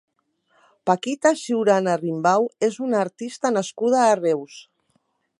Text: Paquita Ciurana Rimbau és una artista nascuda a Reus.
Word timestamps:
Paquita 0.89 1.31
Ciurana 1.41 1.97
Rimbau 2.01 2.47
és 2.67 2.79
una 2.85 2.99
artista 3.01 3.51
nascuda 3.57 4.01
a 4.07 4.19
Reus. 4.21 4.57